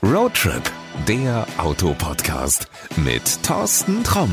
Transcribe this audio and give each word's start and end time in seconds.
Roadtrip, 0.00 0.62
der 1.08 1.44
Autopodcast 1.58 2.68
mit 2.98 3.42
Thorsten 3.42 4.04
Tromm. 4.04 4.30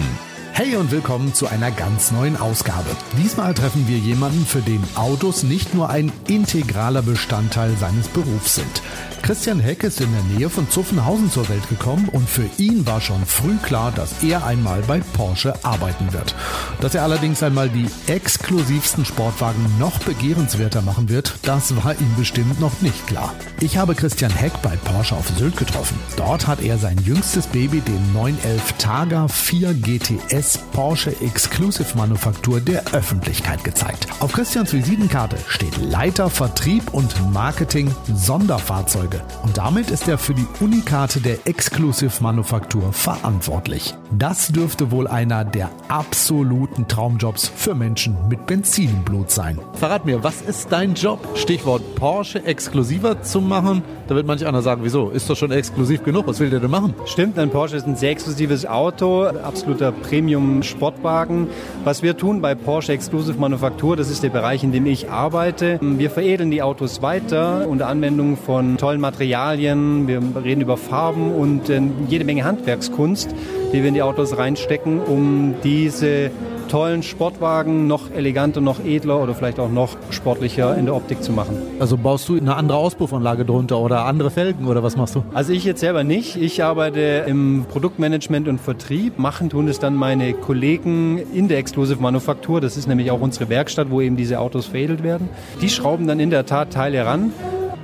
Hey 0.54 0.76
und 0.76 0.92
willkommen 0.92 1.34
zu 1.34 1.48
einer 1.48 1.72
ganz 1.72 2.12
neuen 2.12 2.38
Ausgabe. 2.38 2.92
Diesmal 3.18 3.56
treffen 3.56 3.88
wir 3.88 3.98
jemanden, 3.98 4.46
für 4.46 4.62
den 4.62 4.84
Autos 4.96 5.42
nicht 5.42 5.74
nur 5.74 5.90
ein 5.90 6.12
integraler 6.28 7.02
Bestandteil 7.02 7.76
seines 7.78 8.08
Berufs 8.10 8.56
sind. 8.56 8.84
Christian 9.26 9.60
Heck 9.60 9.84
ist 9.84 10.02
in 10.02 10.12
der 10.12 10.38
Nähe 10.38 10.52
von 10.52 10.70
Zuffenhausen 10.70 11.32
zur 11.32 11.50
Welt 11.50 11.68
gekommen 11.68 12.10
und 12.10 12.30
für 12.30 12.48
ihn 12.60 12.86
war 12.86 13.02
schon 13.02 13.26
früh 13.26 13.56
klar, 13.56 13.92
dass 13.92 14.22
er 14.22 14.46
einmal 14.46 14.84
bei 14.84 15.00
Porsche 15.14 15.56
arbeiten 15.66 16.14
wird. 16.14 16.36
Dass 16.80 16.94
er 16.94 17.02
allerdings 17.02 17.42
einmal 17.42 17.68
die 17.70 17.88
exklusivsten 18.06 19.04
Sportwagen 19.04 19.66
noch 19.80 19.98
begehrenswerter 19.98 20.84
machen 20.84 21.10
wird, 21.10 21.40
das 21.42 21.76
war 21.76 21.94
ihm 21.94 22.16
bestimmt 22.16 22.60
noch 22.60 22.82
nicht 22.82 23.08
klar. 23.08 23.34
Ich 23.62 23.80
habe 23.80 23.96
Christian 23.96 24.32
Heck 24.32 24.62
bei 24.62 24.76
Porsche 24.76 25.16
auf 25.16 25.28
Sylt 25.36 25.58
getroffen. 25.58 25.98
Dort 26.18 26.46
hat 26.46 26.62
er 26.62 26.78
sein 26.78 27.00
jüngstes 27.04 27.48
Baby, 27.48 27.82
den 27.82 28.14
911 28.14 28.74
Targa 28.74 29.28
4 29.28 29.74
GTS 29.74 30.60
Porsche 30.72 31.20
Exclusive 31.22 31.98
Manufaktur 31.98 32.62
der 32.62 32.84
Öffentlichkeit 32.94 33.64
gezeigt. 33.64 34.06
Auf 34.20 34.34
Christians 34.34 34.72
Visitenkarte 34.72 35.38
steht 35.48 35.78
Leiter 35.78 36.30
Vertrieb 36.30 36.94
und 36.94 37.32
Marketing 37.34 37.92
Sonderfahrzeuge 38.14 39.15
Und 39.44 39.58
damit 39.58 39.92
ist 39.92 40.08
er 40.08 40.18
für 40.18 40.34
die 40.34 40.48
Unikarte 40.60 41.20
der 41.20 41.48
Exclusive 41.48 42.22
Manufaktur 42.22 42.94
verantwortlich. 42.94 43.96
Das 44.18 44.48
dürfte 44.48 44.92
wohl 44.92 45.08
einer 45.08 45.44
der 45.44 45.70
absoluten 45.90 46.88
Traumjobs 46.88 47.50
für 47.54 47.76
Menschen 47.76 48.16
mit 48.30 48.46
Benzinblut 48.46 49.30
sein. 49.30 49.60
Verrat 49.74 50.06
mir, 50.06 50.24
was 50.24 50.42
ist 50.42 50.72
dein 50.72 50.94
Job? 50.94 51.20
Stichwort 51.36 51.82
Porsche 51.96 52.46
exklusiver 52.46 53.24
zu 53.24 53.42
machen. 53.42 53.84
Da 54.08 54.16
wird 54.16 54.26
manch 54.26 54.46
einer 54.46 54.62
sagen, 54.62 54.84
wieso? 54.86 55.10
Ist 55.10 55.30
doch 55.30 55.36
schon 55.36 55.52
exklusiv 55.52 56.04
genug. 56.04 56.28
Was 56.28 56.40
will 56.40 56.50
der 56.50 56.62
denn 56.62 56.72
machen? 56.72 56.94
Stimmt, 57.06 57.38
ein 57.38 57.50
Porsche 57.50 57.76
ist 57.76 57.88
ein 57.88 57.98
sehr 57.98 58.12
exklusives 58.12 58.66
Auto, 58.66 59.26
absoluter 59.26 59.92
Premium-Sportwagen. 59.92 61.48
Was 61.84 62.02
wir 62.02 62.16
tun 62.16 62.40
bei 62.40 62.56
Porsche 62.56 62.94
Exclusive 62.94 63.38
Manufaktur, 63.38 63.98
das 63.98 64.10
ist 64.10 64.24
der 64.24 64.30
Bereich, 64.30 64.64
in 64.64 64.72
dem 64.72 64.86
ich 64.86 65.10
arbeite. 65.10 65.78
Wir 65.82 66.10
veredeln 66.10 66.52
die 66.52 66.62
Autos 66.62 67.02
weiter 67.02 67.68
unter 67.68 67.88
Anwendung 67.88 68.38
von 68.38 68.78
tollen 68.78 69.02
Materialien. 69.02 70.08
Wir 70.08 70.22
reden 70.42 70.62
über 70.62 70.78
Farben 70.78 71.34
und 71.34 71.70
äh, 71.70 71.82
jede 72.08 72.24
Menge 72.24 72.46
Handwerkskunst, 72.46 73.36
die 73.76 73.82
wir 73.82 73.90
in 73.90 73.94
die 73.94 74.04
Autos 74.04 74.38
reinstecken, 74.38 75.02
um 75.02 75.54
diese 75.62 76.32
tollen 76.70 77.04
Sportwagen 77.04 77.88
noch 77.88 78.10
eleganter, 78.10 78.62
noch 78.62 78.80
edler 78.84 79.22
oder 79.22 79.36
vielleicht 79.36 79.60
auch 79.60 79.70
noch 79.70 79.98
sportlicher 80.12 80.78
in 80.78 80.86
der 80.86 80.96
Optik 80.96 81.22
zu 81.22 81.34
machen. 81.34 81.58
Also 81.78 81.98
baust 81.98 82.30
du 82.30 82.38
eine 82.38 82.56
andere 82.56 82.78
Auspuffanlage 82.78 83.44
drunter 83.44 83.80
oder 83.80 84.06
andere 84.06 84.32
Felgen 84.32 84.68
oder 84.68 84.82
was 84.82 84.96
machst 84.96 85.16
du? 85.16 85.24
Also 85.34 85.52
ich 85.52 85.66
jetzt 85.66 85.82
selber 85.82 86.06
nicht. 86.06 86.38
Ich 86.38 86.64
arbeite 86.64 87.26
im 87.28 87.66
Produktmanagement 87.70 88.48
und 88.48 88.62
Vertrieb. 88.62 89.20
Machen 89.20 89.50
tun 89.50 89.68
es 89.68 89.78
dann 89.78 89.96
meine 89.96 90.34
Kollegen 90.34 91.18
in 91.34 91.50
der 91.50 91.58
Exclusive 91.58 92.02
Manufaktur. 92.02 92.62
Das 92.62 92.78
ist 92.78 92.88
nämlich 92.88 93.12
auch 93.12 93.20
unsere 93.20 93.50
Werkstatt, 93.50 93.92
wo 93.92 94.00
eben 94.00 94.16
diese 94.16 94.40
Autos 94.40 94.68
veredelt 94.68 95.04
werden. 95.04 95.28
Die 95.62 95.70
schrauben 95.70 96.08
dann 96.08 96.22
in 96.22 96.30
der 96.30 96.46
Tat 96.46 96.72
Teile 96.72 97.06
ran 97.06 97.34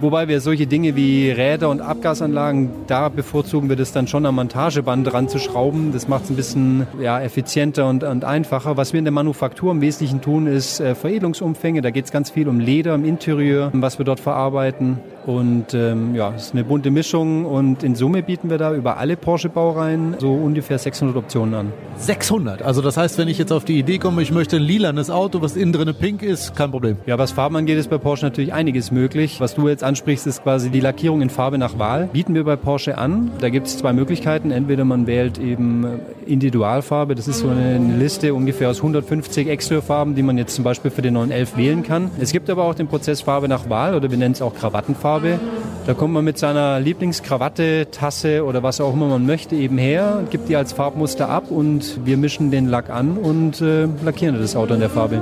Wobei 0.02 0.28
wir 0.28 0.42
solche 0.42 0.66
Dinge 0.66 0.96
wie 0.96 1.30
Räder 1.30 1.70
und 1.70 1.80
Abgasanlagen, 1.80 2.72
da 2.88 3.08
bevorzugen 3.10 3.70
wir 3.70 3.76
das 3.76 3.92
dann 3.92 4.08
schon 4.08 4.26
am 4.26 4.36
Montageband 4.36 5.12
dran 5.12 5.30
zu 5.30 5.38
schrauben. 5.38 5.92
Das 5.94 6.08
macht 6.08 6.24
es 6.24 6.32
ein 6.32 6.36
bisschen 6.36 6.88
ja, 7.00 7.22
effizienter 7.22 7.88
und, 7.88 8.04
und, 8.04 8.26
einfacher. 8.26 8.78
Was 8.78 8.94
wir 8.94 8.98
in 8.98 9.06
der 9.06 9.12
Manufaktur 9.12 9.72
im 9.72 9.80
Wesentlichen 9.82 10.20
tun, 10.20 10.48
ist 10.48 10.80
äh, 10.80 10.96
Veredelungsumfänge. 10.96 11.82
Da 11.82 11.92
geht 11.92 12.06
es 12.06 12.12
ganz 12.12 12.32
viel 12.32 12.48
um 12.48 12.60
Leder 12.60 12.96
im 12.96 13.06
Interieur, 13.06 13.70
was 13.74 14.00
wir 14.00 14.06
dort 14.06 14.20
verarbeiten. 14.20 14.98
Und 15.26 15.76
ähm, 15.76 16.16
ja, 16.16 16.34
es 16.36 16.48
ist 16.48 16.54
eine 16.54 16.64
bunte 16.64 16.90
Mischung 16.90 17.46
und 17.46 17.84
in 17.84 17.94
Summe 17.96 18.24
bieten 18.24 18.50
wir 18.50 18.58
da 18.58 18.74
über 18.74 18.98
alle 18.98 19.16
Porsche-Baureihen 19.16 20.16
so 20.20 20.34
ungefähr 20.34 20.80
600 20.80 21.16
Optionen 21.16 21.54
an. 21.54 21.74
600? 21.98 22.64
Also 22.64 22.82
das 22.82 22.98
heißt, 22.98 23.18
wenn 23.20 23.28
ich 23.28 23.38
jetzt 23.38 23.52
auf 23.52 23.64
die 23.64 23.78
Idee 23.78 24.00
komme, 24.00 24.24
ich 24.24 24.32
möchte 24.32 24.56
ein 24.56 24.64
lilanes 24.64 25.12
Auto, 25.12 25.42
was 25.42 25.56
innen 25.56 25.74
drin 25.74 25.94
pink 25.94 26.24
ist, 26.24 26.56
kein 26.56 26.72
Problem. 26.72 26.98
Ja, 27.06 27.20
was 27.20 27.32
Farben 27.32 27.56
angeht, 27.56 27.78
ist 27.78 27.90
bei 27.90 28.00
Porsche 28.00 28.26
natürlich 28.26 28.54
einiges 28.54 28.90
möglich. 28.92 29.40
Was 29.40 29.54
du 29.54 29.68
jetzt 29.68 29.84
ansprichst, 29.92 30.28
ist 30.28 30.44
quasi 30.44 30.70
die 30.70 30.80
Lackierung 30.80 31.22
in 31.22 31.30
Farbe 31.30 31.58
nach 31.58 31.78
Wahl. 31.78 32.10
Bieten 32.12 32.34
wir 32.34 32.44
bei 32.44 32.56
Porsche 32.56 32.98
an. 32.98 33.32
Da 33.40 33.50
gibt 33.50 33.68
es 33.68 33.78
zwei 33.78 33.94
Möglichkeiten. 33.94 34.52
Entweder 34.52 34.86
man 34.86 35.06
wählt 35.08 35.38
eben 35.38 35.86
Individualfarbe, 36.26 37.16
das 37.16 37.28
ist 37.28 37.40
so 37.40 37.50
eine 37.50 37.78
Liste 37.98 38.34
ungefähr 38.34 38.70
aus 38.70 38.78
150 38.78 39.48
Exteriorfarben, 39.48 40.16
die 40.16 40.24
man 40.24 40.38
jetzt 40.38 40.56
zum 40.56 40.64
Beispiel 40.64 40.92
für 40.92 41.02
den 41.02 41.14
911 41.14 41.58
wählen 41.58 41.84
kann. 41.84 42.10
Es 42.20 42.32
gibt 42.32 42.50
aber 42.50 42.64
auch 42.64 42.74
den 42.74 42.88
Prozess 42.88 43.22
Farbe 43.22 43.48
nach 43.48 43.70
Wahl 43.70 43.96
oder 43.96 44.10
wir 44.10 44.18
nennen 44.18 44.34
es 44.34 44.42
auch 44.42 44.56
Krawattenfarbe. 44.56 45.12
Farbe. 45.12 45.40
Da 45.88 45.94
kommt 45.94 46.14
man 46.14 46.24
mit 46.24 46.38
seiner 46.38 46.80
Lieblingskrawatte, 46.80 47.88
Tasse 47.92 48.46
oder 48.46 48.64
was 48.64 48.80
auch 48.80 48.94
immer 48.94 49.08
man 49.08 49.26
möchte 49.26 49.56
eben 49.56 49.78
her, 49.78 50.24
gibt 50.30 50.48
die 50.48 50.56
als 50.56 50.74
Farbmuster 50.74 51.28
ab 51.28 51.50
und 51.50 52.06
wir 52.06 52.18
mischen 52.18 52.52
den 52.52 52.68
Lack 52.68 52.90
an 52.90 53.18
und 53.18 53.62
äh, 53.62 53.88
lackieren 54.04 54.40
das 54.40 54.56
Auto 54.56 54.76
in 54.76 54.80
der 54.80 54.90
Farbe. 54.90 55.22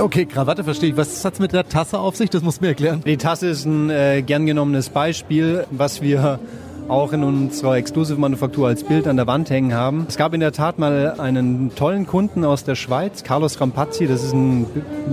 Okay, 0.00 0.26
Krawatte 0.26 0.64
verstehe 0.64 0.90
ich. 0.90 0.96
Was 0.96 1.24
hat 1.24 1.34
es 1.34 1.40
mit 1.40 1.52
der 1.52 1.68
Tasse 1.68 1.98
auf 1.98 2.16
sich? 2.16 2.30
Das 2.30 2.42
muss 2.42 2.60
mir 2.60 2.68
erklären. 2.68 3.02
Die 3.06 3.16
Tasse 3.16 3.48
ist 3.48 3.66
ein 3.66 3.90
äh, 3.90 4.22
gern 4.22 4.46
genommenes 4.46 4.88
Beispiel, 4.88 5.66
was 5.70 6.00
wir 6.00 6.38
auch 6.88 7.12
in 7.12 7.24
unserer 7.24 7.76
Exclusive-Manufaktur 7.76 8.68
als 8.68 8.84
Bild 8.84 9.06
an 9.06 9.16
der 9.16 9.26
Wand 9.26 9.50
hängen 9.50 9.74
haben. 9.74 10.06
Es 10.08 10.16
gab 10.16 10.34
in 10.34 10.40
der 10.40 10.52
Tat 10.52 10.78
mal 10.78 11.14
einen 11.18 11.74
tollen 11.74 12.06
Kunden 12.06 12.44
aus 12.44 12.64
der 12.64 12.74
Schweiz, 12.74 13.24
Carlos 13.24 13.60
Rampazzi. 13.60 14.06
Das 14.06 14.22
ist 14.22 14.32
ein 14.32 14.66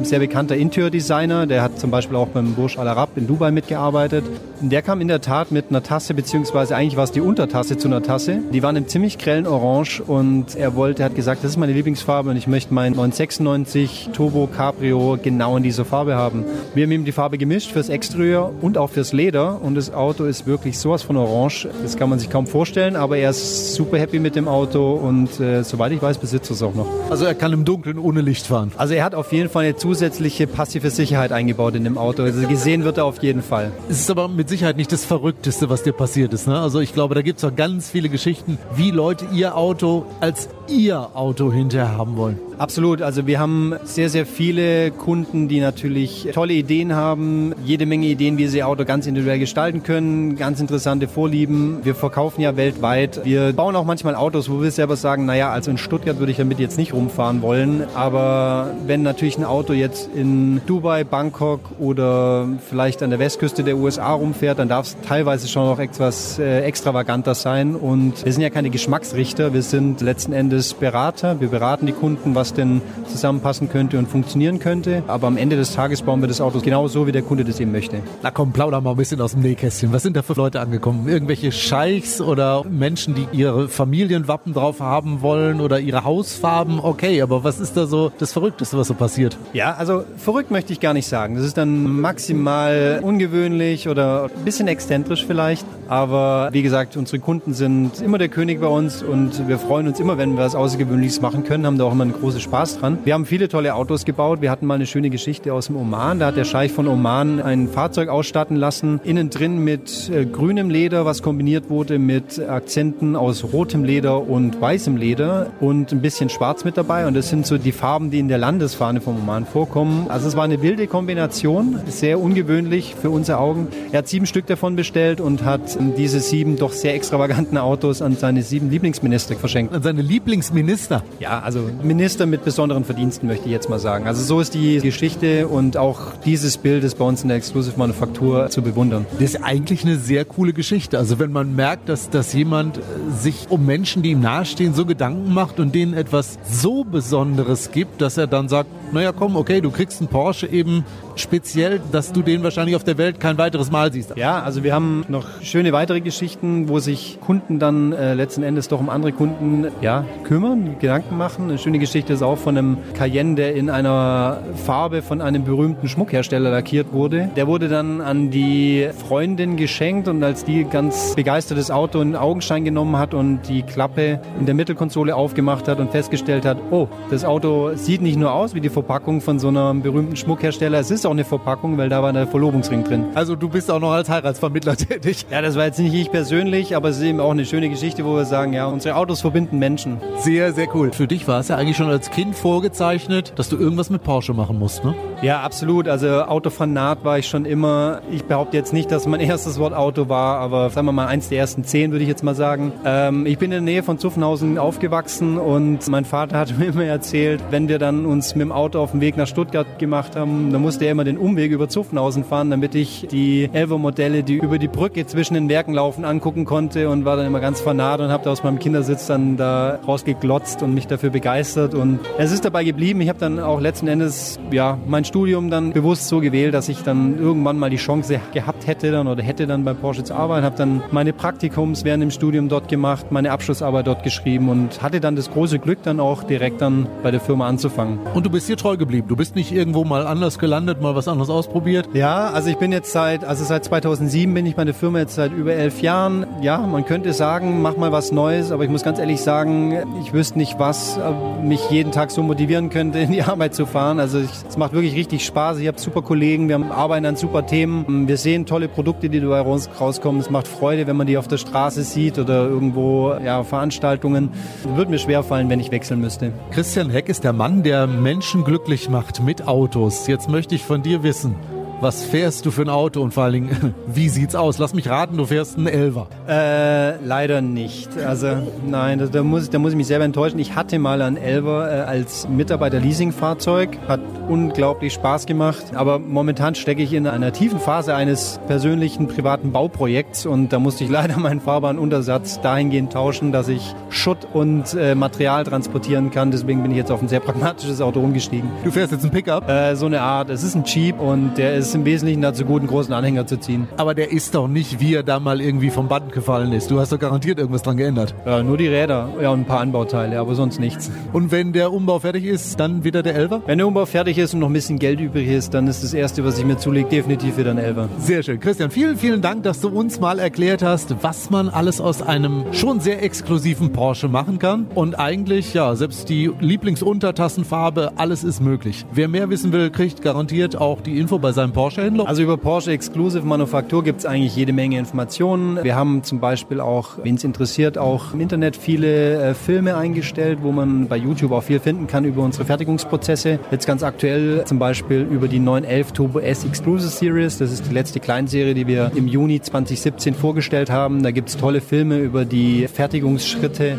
sehr 0.04 0.20
bekannter 0.20 0.56
Interior-Designer. 0.56 1.48
Der 1.48 1.62
hat 1.62 1.80
zum 1.80 1.92
Beispiel 1.92 2.16
auch 2.18 2.28
beim 2.28 2.54
Burj 2.54 2.78
Al 2.78 2.88
Arab 2.88 3.12
in 3.16 3.28
Dubai 3.28 3.52
mitgearbeitet. 3.52 4.24
Der 4.62 4.82
kam 4.82 5.00
in 5.00 5.08
der 5.08 5.22
Tat 5.22 5.52
mit 5.52 5.70
einer 5.70 5.84
Tasse, 5.84 6.14
beziehungsweise 6.14 6.76
eigentlich 6.76 6.98
war 6.98 7.06
es 7.06 7.12
die 7.12 7.22
Untertasse 7.22 7.78
zu 7.78 7.88
einer 7.88 8.04
Tasse. 8.04 8.40
Die 8.52 8.62
waren 8.62 8.76
im 8.76 8.88
ziemlich 8.88 9.18
grellen 9.18 9.48
Orange 9.48 10.02
und 10.02 10.56
er 10.56 10.76
wollte, 10.76 11.04
hat 11.04 11.16
gesagt, 11.16 11.44
das 11.44 11.52
ist 11.52 11.58
meine 11.58 11.72
Lieblingsfarbe 11.72 12.30
und 12.30 12.36
ich 12.36 12.48
möchte 12.48 12.74
mein 12.74 12.94
996 12.94 14.10
Turbo 14.12 14.48
Cabrio 14.48 15.18
genau 15.22 15.56
in 15.56 15.64
dieser 15.64 15.86
Farbe 15.86 16.16
haben. 16.16 16.44
Wir 16.74 16.84
haben 16.84 16.92
ihm 16.92 17.06
die 17.06 17.12
Farbe 17.12 17.38
gemischt 17.38 17.72
fürs 17.72 17.90
Exterieur 17.90 18.52
und 18.62 18.78
auch 18.78 18.90
fürs 18.90 19.14
Leder 19.14 19.62
und 19.62 19.76
das 19.76 19.94
Auto 19.94 20.26
ist 20.26 20.46
wirklich 20.46 20.78
sowas 20.78 21.04
von 21.04 21.16
orange. 21.16 21.59
Das 21.82 21.98
kann 21.98 22.10
man 22.10 22.20
sich 22.20 22.30
kaum 22.30 22.48
vorstellen, 22.48 22.96
aber 22.96 23.18
er 23.18 23.32
ist 23.32 23.76
super 23.76 23.98
happy 23.98 24.20
mit 24.20 24.36
dem 24.36 24.48
Auto 24.48 24.94
und 24.94 25.40
äh, 25.40 25.64
soweit 25.64 25.92
ich 25.92 26.02
weiß, 26.02 26.18
besitzt 26.18 26.52
es 26.52 26.62
auch 26.62 26.76
noch. 26.76 26.88
Also 27.10 27.26
er 27.26 27.36
kann 27.36 27.54
im 27.54 27.66
Dunkeln 27.66 27.98
ohne 27.98 28.22
Licht 28.22 28.48
fahren? 28.48 28.72
Also 28.78 28.94
er 28.94 29.04
hat 29.04 29.16
auf 29.16 29.32
jeden 29.32 29.50
Fall 29.50 29.66
eine 29.66 29.76
zusätzliche 29.76 30.48
passive 30.48 30.90
Sicherheit 30.90 31.32
eingebaut 31.32 31.76
in 31.76 31.84
dem 31.84 31.98
Auto. 31.98 32.24
Also 32.24 32.48
gesehen 32.48 32.84
wird 32.84 32.98
er 32.98 33.06
auf 33.06 33.22
jeden 33.22 33.42
Fall. 33.42 33.72
Es 33.90 34.00
ist 34.00 34.12
aber 34.12 34.28
mit 34.28 34.50
Sicherheit 34.50 34.78
nicht 34.78 34.92
das 34.92 35.06
Verrückteste, 35.06 35.70
was 35.70 35.84
dir 35.84 35.94
passiert 35.94 36.34
ist. 36.34 36.48
Ne? 36.48 36.60
Also 36.60 36.80
ich 36.80 36.94
glaube, 36.94 37.16
da 37.16 37.22
gibt 37.22 37.40
es 37.40 37.44
auch 37.44 37.56
ganz 37.56 37.90
viele 37.90 38.10
Geschichten, 38.10 38.58
wie 38.76 38.92
Leute 38.92 39.26
ihr 39.34 39.56
Auto 39.56 40.06
als 40.20 40.50
ihr 40.68 41.16
Auto 41.16 41.52
hinterher 41.52 41.98
haben 41.98 42.16
wollen. 42.16 42.40
Absolut. 42.60 43.02
Also 43.02 43.26
wir 43.26 43.40
haben 43.40 43.74
sehr, 43.86 44.10
sehr 44.10 44.26
viele 44.26 44.92
Kunden, 44.92 45.48
die 45.48 45.62
natürlich 45.62 46.28
tolle 46.34 46.54
Ideen 46.54 46.94
haben, 46.94 47.56
jede 47.66 47.86
Menge 47.86 48.08
Ideen, 48.08 48.38
wie 48.38 48.48
sie 48.48 48.58
ihr 48.58 48.68
Auto 48.68 48.84
ganz 48.84 49.08
individuell 49.08 49.40
gestalten 49.40 49.82
können, 49.82 50.36
ganz 50.36 50.60
interessante 50.60 51.08
Vorlieben. 51.08 51.49
Wir 51.50 51.96
verkaufen 51.96 52.42
ja 52.42 52.56
weltweit. 52.56 53.22
Wir 53.24 53.54
bauen 53.54 53.76
auch 53.76 53.84
manchmal 53.84 54.14
Autos, 54.14 54.52
wo 54.52 54.62
wir 54.62 54.70
selber 54.70 54.96
sagen, 54.96 55.26
naja, 55.26 55.50
also 55.50 55.72
in 55.72 55.80
Stuttgart 55.80 56.20
würde 56.20 56.32
ich 56.32 56.38
damit 56.38 56.60
jetzt 56.60 56.78
nicht 56.78 56.94
rumfahren 56.94 57.42
wollen. 57.42 57.86
Aber 57.96 58.70
wenn 58.86 59.02
natürlich 59.02 59.40
ein 59.40 59.46
Auto 59.46 59.74
jetzt 59.74 60.10
in 60.14 60.62
Dubai, 60.68 61.04
Bangkok 61.04 61.62
oder 61.80 62.48
vielleicht 62.70 63.02
an 63.02 63.10
der 63.10 63.18
Westküste 63.18 63.64
der 63.64 63.78
USA 63.78 64.14
rumfährt, 64.14 64.60
dann 64.60 64.70
darf 64.70 64.86
es 64.86 64.98
teilweise 65.08 65.48
schon 65.48 65.66
noch 65.66 65.80
etwas 65.80 66.38
äh, 66.38 66.62
extravaganter 66.62 67.34
sein. 67.34 67.76
Und 67.76 68.24
wir 68.24 68.32
sind 68.32 68.44
ja 68.44 68.52
keine 68.52 68.70
Geschmacksrichter, 68.70 69.52
wir 69.52 69.64
sind 69.64 70.02
letzten 70.02 70.34
Endes 70.34 70.76
Berater. 70.76 71.42
Wir 71.42 71.48
beraten 71.48 71.88
die 71.88 71.94
Kunden, 71.94 72.36
was 72.36 72.54
denn 72.54 72.82
zusammenpassen 73.08 73.70
könnte 73.70 73.98
und 73.98 74.08
funktionieren 74.08 74.60
könnte. 74.60 75.02
Aber 75.08 75.26
am 75.26 75.38
Ende 75.38 75.56
des 75.56 75.74
Tages 75.74 76.04
bauen 76.04 76.22
wir 76.22 76.28
das 76.28 76.42
Auto 76.42 76.60
genau 76.60 76.88
so, 76.88 77.08
wie 77.08 77.12
der 77.12 77.24
Kunde 77.24 77.44
das 77.44 77.60
eben 77.60 77.72
möchte. 77.72 78.04
Na 78.22 78.30
komm, 78.30 78.52
plauder 78.52 78.82
mal 78.82 78.92
ein 78.92 78.98
bisschen 78.98 79.20
aus 79.20 79.32
dem 79.32 79.42
Nähkästchen. 79.42 79.92
Was 79.92 80.04
sind 80.04 80.16
da 80.16 80.22
für 80.22 80.34
Leute 80.34 80.60
angekommen? 80.60 81.08
Irgendwelche 81.08 81.39
Scheichs 81.52 82.22
oder 82.22 82.64
Menschen, 82.70 83.16
die 83.16 83.28
ihre 83.32 83.68
Familienwappen 83.68 84.54
drauf 84.54 84.80
haben 84.80 85.22
wollen 85.22 85.62
oder 85.62 85.80
ihre 85.80 86.04
Hausfarben? 86.04 86.80
Okay, 86.80 87.22
aber 87.22 87.44
was 87.44 87.60
ist 87.60 87.76
da 87.78 87.86
so 87.86 88.12
das 88.18 88.34
Verrückteste, 88.34 88.78
was 88.78 88.88
so 88.88 88.94
passiert? 88.94 89.38
Ja, 89.54 89.74
also 89.74 90.04
verrückt 90.18 90.52
möchte 90.52 90.74
ich 90.74 90.80
gar 90.80 90.94
nicht 90.94 91.08
sagen. 91.08 91.36
Das 91.36 91.46
ist 91.46 91.58
dann 91.58 92.00
maximal 92.02 93.00
ungewöhnlich 93.02 93.88
oder 93.88 94.26
ein 94.26 94.46
bisschen 94.46 94.68
exzentrisch 94.68 95.26
vielleicht. 95.26 95.66
Aber 95.88 96.50
wie 96.52 96.62
gesagt, 96.62 96.98
unsere 96.98 97.20
Kunden 97.20 97.54
sind 97.54 98.02
immer 98.02 98.18
der 98.18 98.30
König 98.30 98.62
bei 98.62 98.68
uns 98.68 99.02
und 99.02 99.48
wir 99.48 99.58
freuen 99.58 99.88
uns 99.88 100.00
immer, 100.00 100.18
wenn 100.18 100.36
wir 100.36 100.44
was 100.44 100.56
Außergewöhnliches 100.56 101.22
machen 101.22 101.44
können, 101.44 101.66
haben 101.66 101.78
da 101.78 101.86
auch 101.86 101.94
immer 101.94 102.04
eine 102.04 102.14
große 102.14 102.40
Spaß 102.40 102.80
dran. 102.80 103.00
Wir 103.06 103.14
haben 103.16 103.26
viele 103.26 103.50
tolle 103.50 103.74
Autos 103.74 104.06
gebaut. 104.06 104.42
Wir 104.42 104.52
hatten 104.52 104.66
mal 104.66 104.76
eine 104.76 104.86
schöne 104.86 105.10
Geschichte 105.10 105.54
aus 105.54 105.68
dem 105.68 105.76
Oman. 105.78 106.20
Da 106.20 106.28
hat 106.28 106.38
der 106.38 106.44
Scheich 106.44 106.72
von 106.72 106.88
Oman 106.88 107.42
ein 107.42 107.68
Fahrzeug 107.68 108.10
ausstatten 108.10 108.56
lassen, 108.56 109.00
innen 109.04 109.30
drin 109.30 109.64
mit 109.64 110.10
äh, 110.10 110.26
grünem 110.26 110.70
Leder, 110.70 111.06
was 111.06 111.24
kombiniert 111.30 111.70
wurde 111.70 112.00
mit 112.00 112.40
Akzenten 112.40 113.16
aus 113.16 113.54
rotem 113.54 113.84
Leder 113.84 114.28
und 114.28 114.60
weißem 114.60 114.98
Leder 114.98 115.52
und 115.60 115.92
ein 115.92 116.02
bisschen 116.02 116.28
schwarz 116.28 116.66
mit 116.66 116.76
dabei. 116.76 117.06
Und 117.06 117.14
das 117.14 117.30
sind 117.30 117.46
so 117.46 117.60
die 117.60 117.72
Farben, 117.72 118.10
die 118.10 118.18
in 118.18 118.30
der 118.30 118.40
Landesfahne 118.40 119.00
vom 119.00 119.18
Oman 119.18 119.46
vorkommen. 119.46 120.08
Also 120.10 120.28
es 120.28 120.36
war 120.36 120.44
eine 120.44 120.64
wilde 120.64 120.88
Kombination, 120.88 121.80
sehr 121.86 122.20
ungewöhnlich 122.20 122.96
für 123.00 123.12
unsere 123.12 123.38
Augen. 123.38 123.68
Er 123.92 124.00
hat 124.00 124.08
sieben 124.08 124.26
Stück 124.26 124.48
davon 124.48 124.76
bestellt 124.76 125.22
und 125.22 125.46
hat 125.46 125.78
diese 125.98 126.20
sieben 126.20 126.56
doch 126.56 126.72
sehr 126.72 126.96
extravaganten 126.96 127.60
Autos 127.60 128.02
an 128.02 128.16
seine 128.16 128.42
sieben 128.42 128.72
Lieblingsminister 128.72 129.36
verschenkt. 129.36 129.72
An 129.72 129.84
seine 129.84 130.02
Lieblingsminister? 130.02 131.04
Ja, 131.20 131.42
also 131.42 131.70
Minister 131.84 132.26
mit 132.26 132.44
besonderen 132.44 132.86
Verdiensten 132.86 133.28
möchte 133.28 133.46
ich 133.46 133.52
jetzt 133.52 133.70
mal 133.70 133.78
sagen. 133.78 134.08
Also 134.08 134.24
so 134.24 134.40
ist 134.40 134.56
die 134.56 134.80
Geschichte 134.80 135.48
und 135.48 135.78
auch 135.78 136.16
dieses 136.26 136.58
Bild 136.58 136.84
ist 136.84 136.98
bei 136.98 137.06
uns 137.06 137.22
in 137.22 137.28
der 137.28 137.38
Exclusive 137.38 137.78
Manufaktur 137.78 138.50
zu 138.50 138.64
bewundern. 138.64 139.06
Das 139.20 139.36
ist 139.36 139.44
eigentlich 139.44 139.84
eine 139.84 139.98
sehr 139.98 140.26
coole 140.26 140.54
Geschichte. 140.54 140.98
Also 140.98 141.19
wenn 141.20 141.32
man 141.32 141.56
merkt, 141.56 141.90
dass, 141.90 142.10
dass 142.10 142.34
jemand 142.34 142.78
äh, 142.78 142.82
sich 143.12 143.48
um 143.50 143.66
Menschen, 143.66 144.02
die 144.02 144.12
ihm 144.12 144.22
nahestehen, 144.22 144.74
so 144.74 144.86
Gedanken 144.86 145.34
macht 145.34 145.60
und 145.60 145.76
denen 145.76 145.94
etwas 145.94 146.40
so 146.50 146.84
Besonderes 146.84 147.72
gibt, 147.72 148.02
dass 148.02 148.18
er 148.18 148.28
dann 148.28 148.50
sagt, 148.50 148.70
naja 148.92 149.12
komm, 149.12 149.36
okay, 149.36 149.62
du 149.62 149.72
kriegst 149.72 150.00
einen 150.00 150.10
Porsche 150.10 150.48
eben 150.48 150.86
speziell, 151.16 151.82
dass 151.92 152.12
du 152.12 152.22
den 152.22 152.44
wahrscheinlich 152.44 152.76
auf 152.76 152.84
der 152.84 152.98
Welt 152.98 153.20
kein 153.20 153.38
weiteres 153.38 153.72
Mal 153.72 153.92
siehst. 153.92 154.16
Ja, 154.16 154.42
also 154.42 154.64
wir 154.64 154.74
haben 154.74 155.06
noch 155.10 155.26
schöne 155.42 155.74
weitere 155.74 156.02
Geschichten, 156.02 156.70
wo 156.70 156.80
sich 156.80 157.20
Kunden 157.22 157.60
dann 157.60 157.92
äh, 157.92 158.14
letzten 158.14 158.44
Endes 158.44 158.68
doch 158.70 158.80
um 158.80 158.90
andere 158.90 159.12
Kunden 159.12 159.68
ja, 159.82 160.06
kümmern, 160.24 160.78
Gedanken 160.80 161.18
machen. 161.18 161.50
Eine 161.50 161.58
schöne 161.58 161.80
Geschichte 161.80 162.14
ist 162.14 162.22
auch 162.22 162.38
von 162.38 162.58
einem 162.58 162.78
Cayenne, 162.94 163.36
der 163.36 163.56
in 163.56 163.70
einer 163.70 164.42
Farbe 164.66 165.02
von 165.02 165.22
einem 165.22 165.44
berühmten 165.44 165.88
Schmuckhersteller 165.88 166.50
lackiert 166.50 166.94
wurde. 166.94 167.30
Der 167.36 167.48
wurde 167.48 167.68
dann 167.68 168.02
an 168.02 168.32
die 168.32 168.90
Freundin 169.08 169.58
geschenkt 169.58 170.08
und 170.08 170.24
als 170.24 170.46
die 170.46 170.64
ganz 170.64 171.09
begeistertes 171.16 171.72
Auto 171.72 172.02
in 172.02 172.16
Augenschein 172.16 172.66
genommen 172.66 172.98
hat 172.98 173.14
und 173.14 173.42
die 173.48 173.64
Klappe 173.64 174.20
in 174.40 174.46
der 174.46 174.56
Mittelkonsole 174.56 175.16
aufgemacht 175.16 175.68
hat 175.68 175.80
und 175.80 175.92
festgestellt 175.92 176.46
hat, 176.46 176.58
oh, 176.72 176.88
das 177.10 177.26
Auto 177.26 177.76
sieht 177.76 178.02
nicht 178.02 178.18
nur 178.18 178.34
aus 178.34 178.54
wie 178.54 178.62
die 178.62 178.70
Verpackung 178.70 179.22
von 179.22 179.40
so 179.40 179.48
einem 179.50 179.82
berühmten 179.82 180.16
Schmuckhersteller, 180.16 180.80
es 180.80 180.92
ist 180.92 181.06
auch 181.06 181.12
eine 181.12 181.24
Verpackung, 181.24 181.78
weil 181.78 181.90
da 181.90 182.04
war 182.04 182.14
der 182.14 182.28
Verlobungsring 182.28 182.84
drin. 182.84 183.06
Also 183.16 183.36
du 183.36 183.50
bist 183.50 183.70
auch 183.72 183.80
noch 183.80 183.92
als 183.92 184.10
Heiratsvermittler 184.10 184.76
tätig. 184.78 185.26
Ja, 185.32 185.42
das 185.42 185.56
war 185.56 185.66
jetzt 185.66 185.80
nicht 185.80 185.94
ich 185.94 186.12
persönlich, 186.12 186.76
aber 186.76 186.90
es 186.90 186.98
ist 186.98 187.04
eben 187.04 187.20
auch 187.20 187.32
eine 187.32 187.46
schöne 187.46 187.70
Geschichte, 187.70 188.06
wo 188.06 188.16
wir 188.16 188.26
sagen, 188.26 188.54
ja, 188.54 188.68
unsere 188.68 188.96
Autos 188.96 189.22
verbinden 189.22 189.60
Menschen. 189.60 189.98
Sehr, 190.18 190.54
sehr 190.54 190.68
cool. 190.76 190.92
Für 190.92 191.08
dich 191.08 191.28
war 191.28 191.40
es 191.40 191.48
ja 191.48 191.56
eigentlich 191.56 191.78
schon 191.78 191.90
als 191.90 192.10
Kind 192.12 192.36
vorgezeichnet, 192.36 193.34
dass 193.36 193.50
du 193.50 193.58
irgendwas 193.58 193.90
mit 193.90 194.04
Porsche 194.04 194.34
machen 194.34 194.60
musst, 194.60 194.84
ne? 194.84 194.94
Ja, 195.22 195.42
absolut. 195.42 195.88
Also 195.88 196.24
Autofanat 196.24 197.04
war 197.04 197.20
ich 197.20 197.28
schon 197.28 197.46
immer. 197.46 198.02
Ich 198.10 198.24
behaupte 198.24 198.56
jetzt 198.56 198.74
nicht, 198.74 198.92
dass 198.92 199.06
mein 199.06 199.20
erstes 199.20 199.60
Wort 199.60 199.74
Auto 199.74 200.10
war, 200.10 200.40
aber 200.40 200.70
sagen 200.70 200.88
wir 200.88 200.92
mal 200.94 200.99
eins 201.08 201.30
der 201.30 201.40
ersten 201.40 201.64
zehn, 201.64 201.92
würde 201.92 202.04
ich 202.04 202.10
jetzt 202.10 202.24
mal 202.24 202.36
sagen. 202.36 202.72
Ähm, 202.86 203.26
ich 203.26 203.38
bin 203.38 203.52
in 203.52 203.52
der 203.66 203.74
Nähe 203.74 203.84
von 203.84 203.98
Zuffenhausen 203.98 204.58
aufgewachsen 204.58 205.38
und 205.38 205.88
mein 205.88 206.06
Vater 206.06 206.38
hat 206.38 206.58
mir 206.58 206.68
immer 206.68 206.86
erzählt, 206.86 207.42
wenn 207.50 207.68
wir 207.68 207.80
dann 207.80 208.06
uns 208.06 208.36
mit 208.36 208.42
dem 208.42 208.52
Auto 208.52 208.80
auf 208.80 208.92
den 208.92 209.02
Weg 209.02 209.18
nach 209.18 209.28
Stuttgart 209.28 209.80
gemacht 209.80 210.16
haben, 210.16 210.52
dann 210.52 210.62
musste 210.62 210.86
er 210.86 210.92
immer 210.92 211.04
den 211.04 211.18
Umweg 211.18 211.52
über 211.52 211.70
Zuffenhausen 211.70 212.24
fahren, 212.24 212.50
damit 212.50 212.76
ich 212.76 213.08
die 213.12 213.50
Elver-Modelle, 213.52 214.24
die 214.24 214.38
über 214.38 214.58
die 214.58 214.68
Brücke 214.68 215.06
zwischen 215.06 215.34
den 215.34 215.50
Werken 215.50 215.74
laufen, 215.74 216.06
angucken 216.06 216.46
konnte 216.46 216.90
und 216.90 217.06
war 217.06 217.18
dann 217.18 217.26
immer 217.26 217.40
ganz 217.40 217.62
fanat 217.62 218.00
und 218.02 218.10
habe 218.10 218.24
da 218.24 218.32
aus 218.32 218.44
meinem 218.44 218.60
Kindersitz 218.60 219.08
dann 219.08 219.38
da 219.38 219.80
rausgeglotzt 219.88 220.64
und 220.64 220.74
mich 220.74 220.88
dafür 220.88 221.10
begeistert 221.10 221.74
und 221.74 222.00
es 222.18 222.32
ist 222.32 222.46
dabei 222.46 222.64
geblieben. 222.64 223.02
Ich 223.02 223.10
habe 223.10 223.20
dann 223.20 223.40
auch 223.40 223.60
letzten 223.60 223.88
Endes 223.88 224.40
ja 224.52 224.78
mein 224.88 225.06
Studium 225.06 225.50
dann 225.50 225.74
bewusst 225.74 226.08
so 226.08 226.20
gewählt, 226.20 226.54
dass 226.54 226.70
ich 226.70 226.84
dann 226.84 227.20
irgendwann 227.20 227.58
mal 227.58 227.70
die 227.70 227.78
Chance 227.78 228.20
gehabt 228.34 228.68
hätte 228.68 228.92
dann 228.92 229.08
oder 229.08 229.24
hätte 229.24 229.48
dann 229.48 229.64
bei 229.64 229.74
Porsche 229.74 230.04
zu 230.04 230.14
arbeiten, 230.14 230.46
habe 230.46 230.58
dann 230.58 230.82
meine 230.92 231.14
Praktikums 231.14 231.84
während 231.84 232.04
dem 232.04 232.12
Studium 232.12 232.50
dort 232.50 232.68
gemacht, 232.68 233.12
meine 233.12 233.32
Abschlussarbeit 233.32 233.88
dort 233.88 234.04
geschrieben 234.04 234.50
und 234.50 234.82
hatte 234.82 235.00
dann 235.00 235.16
das 235.16 235.32
große 235.32 235.60
Glück 235.60 235.84
dann 235.84 236.00
auch 236.00 236.24
direkt 236.24 236.62
dann 236.62 236.88
bei 237.04 237.12
der 237.12 237.20
Firma 237.20 237.48
anzufangen. 237.48 238.00
Und 238.14 238.26
du 238.26 238.30
bist 238.30 238.48
hier 238.48 238.58
treu 238.58 238.78
geblieben. 238.78 239.08
Du 239.08 239.16
bist 239.16 239.36
nicht 239.36 239.52
irgendwo 239.52 239.84
mal 239.84 240.06
anders 240.08 240.40
gelandet, 240.40 240.82
mal 240.82 240.96
was 240.96 241.08
anderes 241.08 241.30
ausprobiert? 241.30 241.90
Ja, 241.94 242.30
also 242.30 242.50
ich 242.50 242.58
bin 242.58 242.72
jetzt 242.72 242.92
seit, 242.92 243.24
also 243.24 243.44
seit 243.44 243.66
2007 243.66 244.34
bin 244.34 244.46
ich 244.46 244.56
bei 244.56 244.66
der 244.66 244.74
Firma 244.74 245.00
jetzt 245.00 245.16
seit 245.16 245.32
über 245.32 245.54
elf 245.54 245.82
Jahren. 245.82 246.26
Ja, 246.42 246.60
man 246.60 246.86
könnte 246.86 247.14
sagen, 247.14 247.62
mach 247.62 247.78
mal 247.78 247.92
was 247.92 248.12
Neues, 248.12 248.52
aber 248.52 248.64
ich 248.64 248.70
muss 248.70 248.84
ganz 248.84 249.00
ehrlich 249.00 249.22
sagen, 249.22 249.78
ich 250.02 250.14
wüsste 250.14 250.38
nicht, 250.38 250.60
was 250.60 250.98
äh, 250.98 251.44
mich 251.44 251.70
jeden 251.70 251.92
Tag 251.92 252.12
so 252.12 252.24
motivieren 252.24 252.70
könnte, 252.70 253.00
in 253.00 253.12
die 253.12 253.24
Arbeit 253.30 253.56
zu 253.56 253.66
fahren. 253.66 254.00
Also 254.00 254.20
es 254.20 254.58
macht 254.58 254.74
wirklich 254.74 254.96
richtig 254.96 255.26
Spaß. 255.26 255.60
Ich 255.60 255.68
habe 255.68 255.80
super 255.80 256.02
Kollegen, 256.02 256.50
wir 256.50 256.60
arbeiten 256.72 257.06
an 257.06 257.16
super 257.16 257.46
Themen. 257.46 258.08
Wir 258.08 258.18
sehen 258.18 258.46
tolle 258.46 258.68
Produkte, 258.68 259.10
die 259.10 259.20
dabei 259.20 259.42
rauskommen. 259.42 260.22
Es 260.22 260.30
macht 260.30 260.48
Freude, 260.48 260.69
wenn 260.78 260.96
man 260.96 261.08
die 261.08 261.18
auf 261.18 261.28
der 261.28 261.38
Straße 261.38 261.84
sieht 261.84 262.20
oder 262.20 262.48
irgendwo 262.48 263.14
ja, 263.14 263.44
Veranstaltungen. 263.44 264.30
Würde 264.76 264.92
mir 264.92 265.00
schwerfallen, 265.00 265.50
wenn 265.50 265.60
ich 265.60 265.72
wechseln 265.72 266.00
müsste. 266.00 266.32
Christian 266.52 266.90
Heck 266.90 267.10
ist 267.10 267.24
der 267.24 267.34
Mann, 267.34 267.64
der 267.64 267.88
Menschen 267.88 268.44
glücklich 268.44 268.90
macht 268.90 269.22
mit 269.22 269.48
Autos. 269.48 270.08
Jetzt 270.08 270.30
möchte 270.30 270.56
ich 270.56 270.64
von 270.64 270.82
dir 270.82 271.04
wissen, 271.04 271.36
was 271.82 272.04
fährst 272.04 272.46
du 272.46 272.52
für 272.52 272.64
ein 272.64 272.70
Auto 272.70 273.02
und 273.02 273.14
vor 273.14 273.24
allen 273.24 273.34
Dingen, 273.34 273.76
wie 273.88 274.10
sieht's 274.10 274.36
aus? 274.36 274.58
Lass 274.58 274.74
mich 274.74 274.90
raten, 274.90 275.18
du 275.18 275.26
fährst 275.26 275.58
einen 275.58 275.68
Elver. 275.68 276.08
Äh, 276.28 276.98
leider 277.06 277.42
nicht. 277.42 277.98
Also 277.98 278.28
nein, 278.68 279.00
da, 279.00 279.06
da, 279.06 279.24
muss, 279.24 279.50
da 279.50 279.60
muss 279.60 279.72
ich 279.72 279.78
mich 279.78 279.88
selber 279.88 280.06
enttäuschen. 280.06 280.40
Ich 280.40 280.56
hatte 280.56 280.78
mal 280.80 281.02
einen 281.02 281.18
Elver 281.18 281.72
äh, 281.72 281.82
als 281.82 282.28
Mitarbeiter-Leasing-Fahrzeug, 282.28 283.78
hat 283.88 284.02
unglaublich 284.28 284.94
Spaß 284.94 285.26
gemacht. 285.26 285.64
Aber 285.74 286.00
momentan 286.00 286.56
stecke 286.56 286.84
ich 286.84 286.94
in 286.94 287.08
einer 287.08 287.32
tiefen 287.32 287.60
Phase 287.60 287.96
eines 287.96 288.40
persönlichen 288.48 289.08
privaten 289.08 289.52
Bauprojekts 289.52 290.26
und 290.26 290.52
da 290.52 290.60
musste 290.60 290.84
ich 290.84 290.90
leider 291.00 291.18
meinen 291.18 291.40
Fahrbahnuntersatz 291.40 292.42
dahingehend 292.42 292.94
tauschen, 292.94 293.32
dass 293.32 293.48
ich 293.48 293.74
Schutt 293.90 294.28
und 294.34 294.74
äh, 294.74 294.96
Material 294.96 295.46
transportieren 295.46 296.12
kann. 296.12 296.32
Deswegen 296.32 296.62
bin 296.62 296.72
ich 296.72 296.78
jetzt 296.78 296.92
auf 296.92 297.02
ein 297.02 297.08
sehr 297.08 297.22
pragmatisches 297.22 297.80
Auto 297.80 298.02
umgestiegen. 298.02 298.50
Du 298.64 298.72
fährst 298.72 298.92
jetzt 298.92 299.06
ein 299.06 299.12
Pickup? 299.12 299.48
Äh, 299.50 299.76
so 299.76 299.86
eine 299.86 300.02
Art. 300.02 300.30
Es 300.30 300.44
ist 300.44 300.56
ein 300.56 300.64
Jeep 300.66 301.00
und 301.00 301.38
der 301.38 301.56
ist 301.56 301.69
im 301.76 301.86
Wesentlichen 301.86 302.22
dazu 302.22 302.46
gut, 302.46 302.62
einen 302.62 302.70
großen 302.70 302.94
Anhänger 302.94 303.28
zu 303.28 303.40
ziehen. 303.40 303.68
Aber 303.78 303.94
der 303.94 304.12
ist 304.12 304.36
doch 304.36 304.48
nicht, 304.48 304.80
wie 304.80 304.94
er 304.96 305.04
da 305.04 305.20
mal 305.20 305.42
irgendwie 305.42 305.70
vom 305.70 305.88
Band 305.88 306.12
gefallen 306.12 306.52
ist. 306.54 306.72
Du 306.72 306.80
hast 306.80 306.92
doch 306.92 307.00
garantiert 307.00 307.40
irgendwas 307.40 307.64
dran 307.64 307.78
geändert. 307.78 308.14
Ja, 308.26 308.44
nur 308.44 308.58
die 308.58 308.68
Räder 308.68 309.10
ja, 309.22 309.30
und 309.30 309.42
ein 309.42 309.46
paar 309.46 309.60
Anbauteile, 309.60 310.20
aber 310.20 310.36
sonst 310.36 310.60
nichts. 310.60 310.92
Und 311.14 311.32
wenn 311.32 311.54
der 311.54 311.72
Umbau 311.72 312.00
fertig 312.00 312.26
ist, 312.26 312.60
dann 312.60 312.84
wieder 312.84 313.04
der 313.04 313.16
Elver? 313.16 313.42
Wenn 313.46 313.58
der 313.58 313.68
Umbau 313.68 313.86
fertig 313.86 314.18
ist 314.18 314.34
und 314.34 314.40
noch 314.40 314.50
ein 314.50 314.54
bisschen 314.54 314.80
Geld 314.80 315.00
übrig 315.00 315.28
ist, 315.28 315.54
dann 315.54 315.68
ist 315.68 315.84
das 315.84 315.94
Erste, 315.94 316.24
was 316.24 316.38
ich 316.40 316.46
mir 316.46 316.58
zulege, 316.58 316.90
definitiv 316.90 317.38
wieder 317.38 317.52
ein 317.52 317.58
Elver. 317.58 317.90
Sehr 318.00 318.24
schön. 318.24 318.40
Christian, 318.40 318.72
vielen, 318.72 318.98
vielen 318.98 319.22
Dank, 319.22 319.44
dass 319.44 319.62
du 319.62 319.70
uns 319.70 320.00
mal 320.00 320.20
erklärt 320.20 320.62
hast, 320.62 320.96
was 321.02 321.30
man 321.30 321.50
alles 321.50 321.82
aus 321.82 322.02
einem 322.02 322.46
schon 322.52 322.80
sehr 322.80 323.04
exklusiven 323.04 323.72
Porsche 323.72 324.08
machen 324.08 324.40
kann. 324.40 324.68
Und 324.76 324.98
eigentlich, 324.98 325.54
ja, 325.54 325.76
selbst 325.76 326.10
die 326.10 326.32
Lieblingsuntertassenfarbe, 326.40 327.94
alles 327.96 328.24
ist 328.24 328.42
möglich. 328.42 328.86
Wer 328.92 329.08
mehr 329.08 329.30
wissen 329.30 329.52
will, 329.52 329.70
kriegt 329.70 330.02
garantiert 330.02 330.56
auch 330.56 330.82
die 330.82 331.00
Info 331.00 331.20
bei 331.20 331.32
seinem 331.32 331.52
Porsche-Händler. 331.60 332.08
Also 332.08 332.24
über 332.24 332.38
Porsche 332.38 332.72
Exclusive 332.72 333.26
Manufaktur 333.26 333.84
gibt 333.84 334.00
es 334.00 334.06
eigentlich 334.06 334.34
jede 334.34 334.54
Menge 334.54 334.80
Informationen. 334.80 335.62
Wir 335.62 335.76
haben 335.76 336.04
zum 336.04 336.22
Beispiel 336.22 336.62
auch, 336.62 336.92
wen 337.04 337.16
es 337.16 337.26
interessiert, 337.26 337.78
auch 337.78 338.14
im 338.14 338.22
Internet 338.22 338.56
viele 338.56 339.22
äh, 339.22 339.34
Filme 339.34 339.76
eingestellt, 339.76 340.40
wo 340.42 340.54
man 340.54 340.88
bei 340.88 340.96
YouTube 340.96 341.34
auch 341.34 341.44
viel 341.44 341.60
finden 341.60 341.86
kann 341.86 342.06
über 342.06 342.24
unsere 342.24 342.46
Fertigungsprozesse. 342.46 343.40
Jetzt 343.52 343.68
ganz 343.68 343.84
aktuell 343.84 344.46
zum 344.46 344.58
Beispiel 344.58 345.02
über 345.02 345.28
die 345.28 345.40
911 345.40 345.92
Turbo 345.92 346.20
S 346.20 346.46
Exclusive 346.46 346.92
Series. 346.92 347.40
Das 347.40 347.52
ist 347.52 347.68
die 347.70 347.74
letzte 347.74 348.00
Kleinserie, 348.00 348.54
die 348.54 348.66
wir 348.66 348.94
im 348.96 349.10
Juni 349.10 349.42
2017 349.42 350.14
vorgestellt 350.14 350.70
haben. 350.70 351.04
Da 351.04 351.12
gibt 351.12 351.28
es 351.28 351.36
tolle 351.36 351.60
Filme 351.60 351.98
über 351.98 352.24
die 352.24 352.70
Fertigungsschritte 352.70 353.78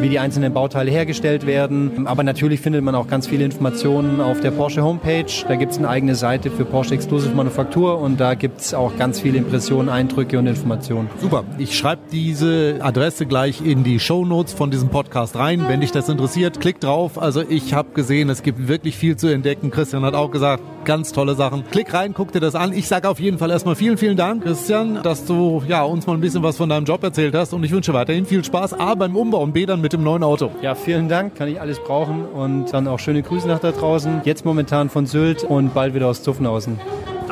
wie 0.00 0.08
die 0.08 0.18
einzelnen 0.18 0.52
Bauteile 0.52 0.90
hergestellt 0.90 1.46
werden. 1.46 2.06
Aber 2.06 2.22
natürlich 2.22 2.60
findet 2.60 2.84
man 2.84 2.94
auch 2.94 3.08
ganz 3.08 3.26
viele 3.26 3.44
Informationen 3.44 4.20
auf 4.20 4.40
der 4.40 4.50
Porsche 4.50 4.82
Homepage. 4.82 5.26
Da 5.46 5.56
gibt 5.56 5.72
es 5.72 5.78
eine 5.78 5.88
eigene 5.88 6.14
Seite 6.14 6.50
für 6.50 6.64
Porsche 6.64 6.94
Exclusive 6.94 7.34
Manufaktur 7.34 7.98
und 7.98 8.20
da 8.20 8.34
gibt 8.34 8.60
es 8.60 8.74
auch 8.74 8.96
ganz 8.96 9.20
viele 9.20 9.38
Impressionen, 9.38 9.88
Eindrücke 9.88 10.38
und 10.38 10.46
Informationen. 10.46 11.08
Super. 11.20 11.44
Ich 11.58 11.76
schreibe 11.76 12.02
diese 12.12 12.78
Adresse 12.80 13.26
gleich 13.26 13.60
in 13.60 13.82
die 13.82 13.98
Show 13.98 14.24
Notes 14.24 14.52
von 14.52 14.70
diesem 14.70 14.88
Podcast 14.88 15.36
rein. 15.36 15.64
Wenn 15.68 15.80
dich 15.80 15.90
das 15.90 16.08
interessiert, 16.08 16.60
klick 16.60 16.80
drauf. 16.80 17.20
Also 17.20 17.42
ich 17.48 17.74
habe 17.74 17.90
gesehen, 17.94 18.30
es 18.30 18.42
gibt 18.42 18.68
wirklich 18.68 18.96
viel 18.96 19.16
zu 19.16 19.28
entdecken. 19.28 19.70
Christian 19.70 20.04
hat 20.04 20.14
auch 20.14 20.30
gesagt, 20.30 20.62
ganz 20.88 21.12
tolle 21.12 21.34
Sachen. 21.34 21.64
Klick 21.70 21.92
rein, 21.92 22.14
guck 22.14 22.32
dir 22.32 22.40
das 22.40 22.54
an. 22.54 22.72
Ich 22.72 22.88
sage 22.88 23.10
auf 23.10 23.20
jeden 23.20 23.36
Fall 23.36 23.50
erstmal 23.50 23.76
vielen, 23.76 23.98
vielen 23.98 24.16
Dank, 24.16 24.42
Christian, 24.42 25.02
dass 25.02 25.26
du 25.26 25.62
ja, 25.68 25.82
uns 25.82 26.06
mal 26.06 26.14
ein 26.14 26.20
bisschen 26.22 26.42
was 26.42 26.56
von 26.56 26.70
deinem 26.70 26.86
Job 26.86 27.04
erzählt 27.04 27.34
hast 27.34 27.52
und 27.52 27.62
ich 27.62 27.72
wünsche 27.72 27.92
weiterhin 27.92 28.24
viel 28.24 28.42
Spaß 28.42 28.72
A 28.72 28.94
beim 28.94 29.14
Umbau 29.14 29.42
und 29.42 29.52
B 29.52 29.66
dann 29.66 29.82
mit 29.82 29.92
dem 29.92 30.02
neuen 30.02 30.22
Auto. 30.22 30.50
Ja, 30.62 30.74
vielen 30.74 31.10
Dank, 31.10 31.34
kann 31.34 31.46
ich 31.48 31.60
alles 31.60 31.78
brauchen 31.78 32.24
und 32.24 32.72
dann 32.72 32.88
auch 32.88 32.98
schöne 32.98 33.22
Grüße 33.22 33.46
nach 33.46 33.58
da 33.58 33.70
draußen. 33.70 34.22
Jetzt 34.24 34.46
momentan 34.46 34.88
von 34.88 35.04
Sylt 35.04 35.44
und 35.44 35.74
bald 35.74 35.92
wieder 35.92 36.06
aus 36.06 36.22
Zuffenhausen. 36.22 36.80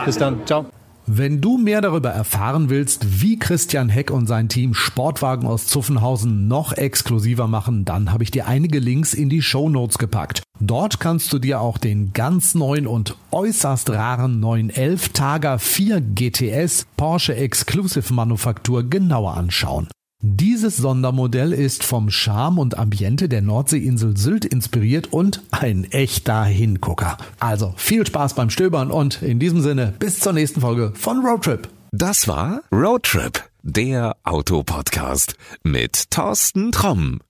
Bis 0.05 0.19
dann, 0.19 0.45
ciao. 0.45 0.67
Wenn 1.07 1.41
du 1.41 1.57
mehr 1.57 1.81
darüber 1.81 2.11
erfahren 2.11 2.69
willst, 2.69 3.23
wie 3.23 3.39
Christian 3.39 3.89
Heck 3.89 4.11
und 4.11 4.27
sein 4.27 4.51
Team 4.51 4.75
Sportwagen 4.75 5.47
aus 5.47 5.67
Zuffenhausen 5.67 6.47
noch 6.47 6.75
exklusiver 6.75 7.47
machen, 7.47 7.87
dann 7.87 8.13
habe 8.13 8.23
ich 8.23 8.31
dir 8.31 8.49
einige 8.49 8.81
Links 8.81 9.15
in 9.15 9.31
die 9.31 9.41
Show 9.41 9.71
Notes 9.71 9.97
gepackt. 9.97 10.43
Dort 10.61 11.01
kannst 11.01 11.33
du 11.33 11.39
dir 11.39 11.61
auch 11.61 11.79
den 11.79 12.13
ganz 12.13 12.55
neuen 12.55 12.87
und 12.87 13.17
äußerst 13.31 13.91
raren 13.91 14.41
911 14.41 15.11
Tager 15.11 15.59
4 15.59 16.01
GTS 16.01 16.87
Porsche 16.97 17.37
Exclusive 17.37 18.13
Manufaktur 18.13 18.89
genauer 18.89 19.35
anschauen. 19.35 19.89
Dieses 20.23 20.79
Sondermodell 20.79 21.53
ist 21.53 21.85
vom 21.85 22.11
Charme 22.11 22.59
und 22.59 22.79
Ambiente 22.79 23.29
der 23.29 23.43
Nordseeinsel 23.43 24.17
Sylt 24.17 24.47
inspiriert 24.47 25.13
und 25.13 25.43
ein 25.51 25.85
echter 25.85 26.45
Hingucker. 26.45 27.19
Also 27.39 27.75
viel 27.77 28.07
Spaß 28.07 28.35
beim 28.35 28.49
Stöbern 28.49 28.91
und 28.91 29.21
in 29.23 29.39
diesem 29.39 29.61
Sinne 29.61 29.93
bis 29.99 30.19
zur 30.19 30.33
nächsten 30.33 30.63
Folge 30.63 30.93
von 30.95 31.25
Roadtrip. 31.25 31.69
Das 31.93 32.29
war 32.29 32.63
Roadtrip, 32.73 33.45
der 33.63 34.17
Autopodcast 34.25 35.37
mit 35.63 36.11
Thorsten 36.11 36.73
Tromm. 36.73 37.21